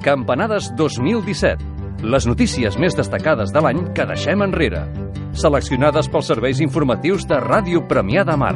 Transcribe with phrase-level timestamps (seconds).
[0.00, 1.60] Campanades 2017.
[2.08, 4.86] Les notícies més destacades de l'any que deixem enrere.
[5.36, 8.54] Seleccionades pels serveis informatius de Ràdio Premià de Mar.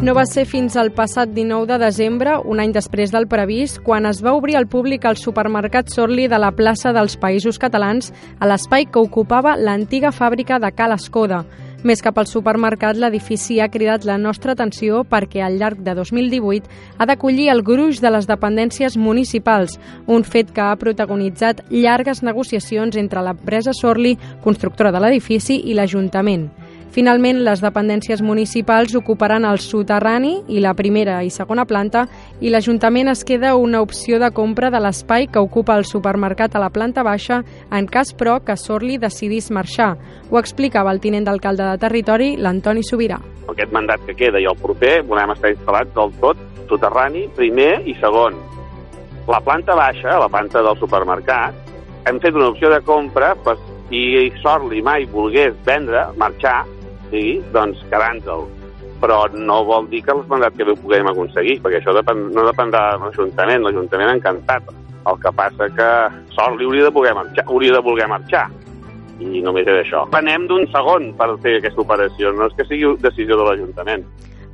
[0.00, 4.08] No va ser fins al passat 19 de desembre, un any després del previst, quan
[4.08, 8.48] es va obrir al públic el supermercat Sorli de la plaça dels Països Catalans a
[8.48, 11.44] l'espai que ocupava l'antiga fàbrica de Cal Escoda.
[11.86, 16.66] Més que pel supermercat, l'edifici ha cridat la nostra atenció perquè al llarg de 2018
[16.98, 22.98] ha d'acollir el gruix de les dependències municipals, un fet que ha protagonitzat llargues negociacions
[22.98, 26.48] entre l'empresa Sorli, constructora de l'edifici, i l'Ajuntament.
[26.88, 32.06] Finalment, les dependències municipals ocuparan el soterrani i la primera i segona planta
[32.40, 36.62] i l'Ajuntament es queda una opció de compra de l'espai que ocupa el supermercat a
[36.62, 39.96] la planta baixa en cas, però, que Sorli decidís marxar.
[40.30, 43.20] Ho explicava el tinent d'alcalde de territori, l'Antoni Sobirà.
[43.52, 46.40] Aquest mandat que queda i el proper volem estar instal·lats del tot
[46.72, 48.40] soterrani, primer i segon.
[49.28, 51.68] La planta baixa, la planta del supermercat,
[52.08, 53.58] hem fet una opció de compra per
[53.90, 56.62] si Sorli mai volgués vendre, marxar,
[57.10, 58.46] sí, doncs quedant-se'l.
[59.02, 62.46] Però no vol dir que el mandat que ho puguem aconseguir, perquè això depèn, no
[62.48, 64.72] dependrà de l'Ajuntament, l'Ajuntament encantat.
[65.08, 65.90] El que passa que
[66.34, 68.48] sort li hauria de, poder marxar, hauria de voler marxar.
[69.18, 70.04] I només és això.
[70.18, 74.04] Anem d'un segon per fer aquesta operació, no és que sigui decisió de l'Ajuntament.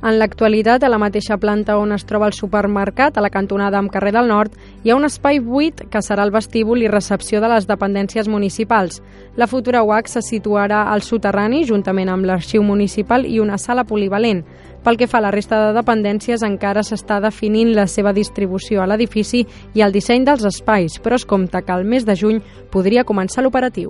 [0.05, 3.89] En l'actualitat, a la mateixa planta on es troba el supermercat, a la cantonada amb
[3.89, 4.53] carrer del Nord,
[4.83, 9.01] hi ha un espai buit que serà el vestíbul i recepció de les dependències municipals.
[9.35, 14.43] La futura UAC se situarà al soterrani, juntament amb l'arxiu municipal i una sala polivalent.
[14.85, 18.85] Pel que fa a la resta de dependències, encara s'està definint la seva distribució a
[18.85, 19.41] l'edifici
[19.73, 23.41] i el disseny dels espais, però es compta que el mes de juny podria començar
[23.41, 23.89] l'operatiu.